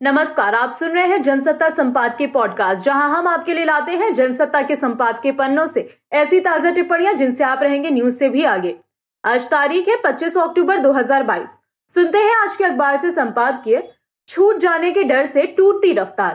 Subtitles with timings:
[0.00, 4.12] नमस्कार, आप सुन रहे हैं जनसत्ता संपाद के पॉडकास्ट जहाँ हम आपके लिए लाते हैं
[4.14, 8.42] जनसत्ता के संपाद के पन्नों से ऐसी ताज़ा टिप्पणियाँ जिनसे आप रहेंगे न्यूज़ से भी
[8.44, 8.74] आगे।
[9.24, 11.56] आज तारीख है 25 अक्टूबर 2022
[11.88, 13.82] सुनते हैं आज के अखबार से संपादकीय
[14.28, 16.34] छूट जाने के डर से टूटती रफ्तार।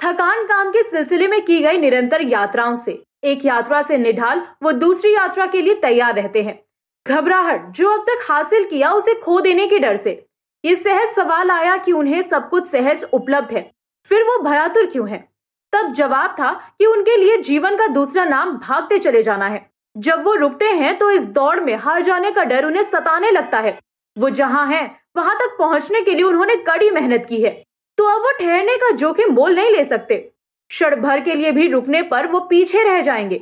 [0.00, 4.72] थकान काम के सिलसिले में की गई निरंतर यात्राओं से, एक यात्रा से निढाल वो
[4.72, 6.58] दूसरी यात्रा के लिए तैयार रहते हैं।
[7.06, 10.26] घबराहट, जो अब तक हासिल किया उसे खो देने के डर से
[10.64, 13.70] ये सहज सवाल आया कि उन्हें सब कुछ सहज उपलब्ध है।
[14.06, 15.28] फिर वो भयातुर क्यों है?
[15.72, 20.24] तब जवाब था कि उनके लिए जीवन का दूसरा नाम भागते चले जाना है। जब
[20.24, 23.78] वो रुकते हैं तो इस दौड़ में हार जाने का डर उन्हें सताने लगता है।
[24.18, 27.64] वो जहाँ है, वहाँ तक पहुँचने के लिए उन्होंने कड़ी मेहनत की है।
[27.98, 30.16] तो अब वो ठहरने का जोखिम मोल नहीं ले सकते।
[30.68, 33.38] क्षण भर के लिए भी रुकने पर वो पीछे रह जाएँगे।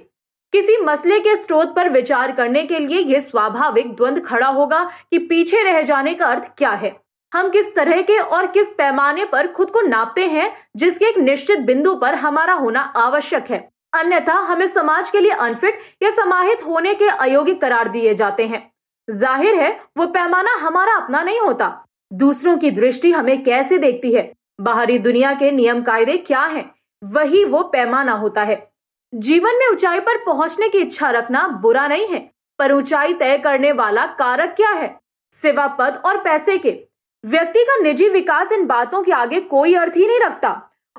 [0.52, 5.18] किसी मसले के स्रोत पर विचार करने के लिए यह स्वाभाविक द्वंद खड़ा होगा कि
[5.18, 9.52] पीछे रह जाने का अर्थ क्या है। हम किस तरह के और किस पैमाने पर
[9.52, 14.66] खुद को नापते हैं, जिसके एक निश्चित बिंदु पर हमारा होना आवश्यक है। अन्यथा, हमें
[14.66, 18.72] समाज के लिए अनफिट या समाहित होने के अयोग्य करार दिए जाते हैं।
[19.08, 24.32] ज़ाहिर है, वो पैमाना हमारा अपना नहीं होता। दूसरों की दृष्टि हमें कैसे देखती है?
[24.60, 26.70] बाहरी दुनिया के नियम कायदे क्या हैं?
[27.02, 28.70] वही वो पैमाना होता है।
[29.12, 33.72] जीवन में ऊंचाई पर पहुँचने की इच्छा रखना बुरा नहीं है, पर ऊंचाई तय करने
[33.72, 34.94] वाला कारक क्या है?
[35.32, 36.87] सिवा पद और पैसे के।
[37.28, 40.50] व्यक्ति का निजी विकास इन बातों के आगे कोई अर्थ ही नहीं रखता।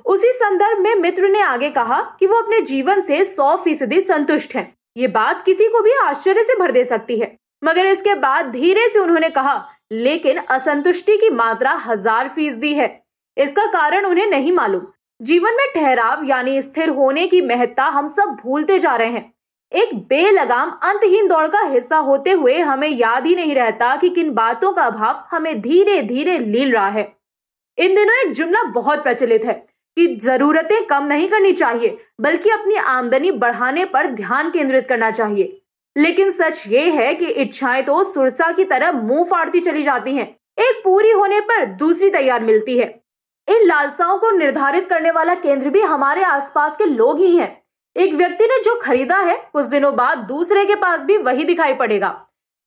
[0.06, 4.56] उसी संदर्भ में मित्र ने आगे कहा कि वो अपने जीवन से सौ फ़ीसदी संतुष्ट
[4.56, 8.52] है। ये बात किसी को भी आश्चर्य से भर दे सकती है। मगर इसके बाद
[8.52, 12.88] धीरे से उन्होंने कहा, लेकिन असंतुष्टि की मात्रा हज़ार फ़ीसदी है।
[13.38, 14.86] इसका कारण उन्हें नहीं मालूम।
[15.20, 19.32] जीवन में ठहराव यानी स्थिर होने की महत्ता हम सब भूलते जा रहे हैं।
[19.72, 24.34] एक बेलगाम अंतहीन दौड़ का हिस्सा होते हुए हमें याद ही नहीं रहता कि किन
[24.34, 27.04] बातों का अभाव हमें धीरे धीरे लील रहा है
[27.78, 29.54] इन दिनों एक जुमला बहुत प्रचलित है
[29.98, 35.62] कि जरूरतें कम नहीं करनी चाहिए, बल्कि अपनी आमदनी बढ़ाने पर ध्यान केंद्रित करना चाहिए
[35.96, 40.28] लेकिन सच ये है कि इच्छाएँ तो सुरसा की तरह मुँह फाड़ती चली जाती हैं।
[40.58, 42.86] एक पूरी होने पर दूसरी तैयार मिलती है
[43.48, 47.59] इन लालसाओं को निर्धारित करने वाला केंद्र भी हमारे आसपास के लोग ही हैं।
[48.00, 51.74] एक व्यक्ति ने जो खरीदा है, कुछ दिनों बाद दूसरे के पास भी वही दिखाई
[51.74, 52.10] पड़ेगा।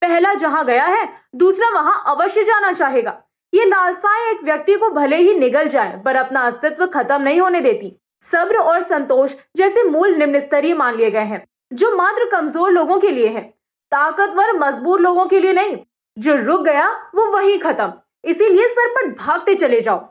[0.01, 3.21] पहला जहाँ गया है, दूसरा वहाँ अवश्य जाना चाहेगा।
[3.53, 7.61] ये लालसाएँ एक व्यक्ति को भले ही निगल जाए, पर अपना अस्तित्व खत्म नहीं होने
[7.61, 11.43] देती। सब्र और संतोष जैसे मूल निम्न स्तरीय मान लिए गए हैं,
[11.73, 13.41] जो मात्र कमज़ोर लोगों के लिए है।
[13.91, 15.77] ताकतवर, मजबूर लोगों के लिए नहीं,
[16.17, 17.93] जो रुक गया, वो वही खत्म।
[18.23, 20.07] इसीलिए सरपट भागते चले जाओ।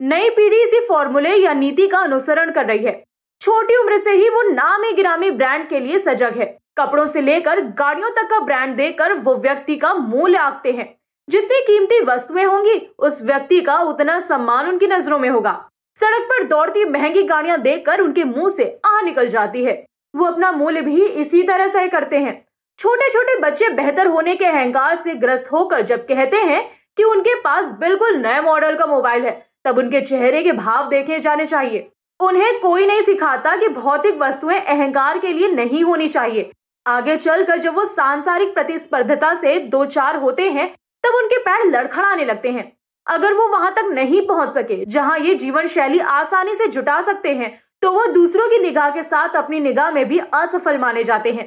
[0.00, 3.02] नई पीढ़ी इसी फॉर्मूले या नीति का अनुसरण कर रही है।
[3.46, 6.46] छोटी उम्र से ही वो नामी गिरामी ब्रांड के लिए सजग है।
[6.78, 10.98] कपड़ों से लेकर गाड़ियों तक का ब्रांड देकर वो व्यक्ति का मूल्य आंकते हैं।
[11.28, 15.52] जितनी कीमती वस्तुएँ होंगी, उस व्यक्ति का उतना सम्मान उनकी नज़रों में होगा।
[15.96, 20.52] सड़क पर दौड़ती महँगी गाड़ियाँ देखकर उनके मुँह से आ निकल जाती है। वो अपना
[20.52, 22.44] मूल्य भी इसी तरह से करते हैं।
[22.78, 27.34] छोटे छोटे बच्चे बेहतर होने के अहंकार से ग्रस्त होकर जब कहते हैं कि उनके
[27.34, 31.90] पास बिल्कुल नए मॉडल का मोबाइल है, तब उनके चेहरे के भाव देखे जाने चाहिए।
[32.20, 36.50] उन्हें कोई नहीं सिखाता कि भौतिक वस्तुएँ अहंकार के लिए नहीं होनी चाहिए।
[36.86, 40.68] आगे चलकर जब वो सांसारिक प्रतिस्पर्धता से दो चार होते हैं,
[41.04, 42.72] तब उनके पैर लड़खड़ाने लगते हैं।
[43.06, 47.34] अगर वो वहाँ तक नहीं पहुँच सके, जहाँ ये जीवन शैली आसानी से जुटा सकते
[47.34, 51.32] हैं तो वो दूसरों की निगाह के साथ अपनी निगाह में भी असफल माने जाते
[51.32, 51.44] हैं।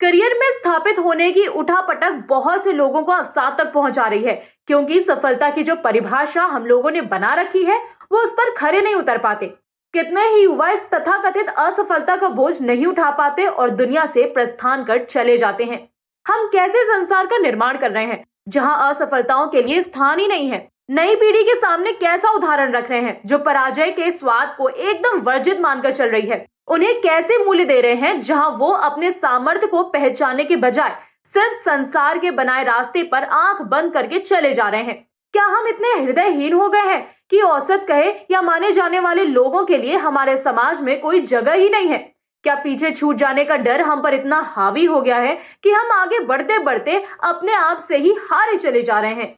[0.00, 4.34] करियर में स्थापित होने की उठापटक बहुत से लोगों को अवसाद तक पहुँचा रही है,
[4.66, 7.78] क्योंकि सफलता की जो परिभाषा हम लोगों ने बना रखी है,
[8.12, 9.52] वो उस पर खरे नहीं उतर पाते।
[9.94, 14.84] कितने ही युवा इस तथाकथित असफलता का बोझ नहीं उठा पाते और दुनिया से प्रस्थान
[14.84, 15.78] कर चले जाते हैं।
[16.26, 20.48] हम कैसे संसार का निर्माण कर रहे हैं, जहाँ असफलताओं के लिए स्थान ही नहीं
[20.48, 20.66] है?
[20.90, 25.20] नई पीढ़ी के सामने कैसा उदाहरण रख रहे हैं, जो पराजय के स्वाद को एकदम
[25.20, 26.44] वर्जित मानकर चल रही है?
[26.68, 30.96] उन्हें कैसे मूल्य दे रहे हैं, जहाँ वो अपने सामर्थ्य को पहचानने के बजाय
[31.26, 35.04] सिर्फ़ संसार के बनाए रास्ते पर आँख बंद करके चले जा रहे हैं?
[35.34, 39.64] क्या हम इतने हृदयहीन हो गए हैं कि औसत कहे या माने जाने वाले लोगों
[39.64, 41.98] के लिए हमारे समाज में कोई जगह ही नहीं है?
[42.44, 45.90] क्या पीछे छूट जाने का डर हम पर इतना हावी हो गया है कि हम
[45.92, 49.34] आगे बढ़ते बढ़ते अपने आप से ही हारे चले जा रहे हैं?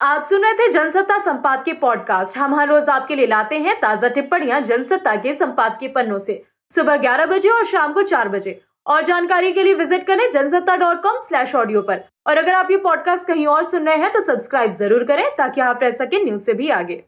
[0.00, 3.78] आप सुन रहे थे जनसत्ता संपाद के पॉडकास्ट। हम हर रोज आपके लिए लाते हैं
[3.80, 8.60] ताज़ा टिप्पणियाँ जनसत्ता के संपादकीय पन्नों से। सुबह ग्यारह बजे और शाम को चार बजे।
[8.86, 12.70] और जानकारी के लिए विज़िट करें Jansatta dot com slash audio पर। और अगर आप
[12.70, 16.24] ये पॉडकास्ट कहीं और सुन रहे हैं तो सब्सक्राइब ज़रूर करें ताकि आप रह सके
[16.24, 17.02] न्यूज़ से भी आगे।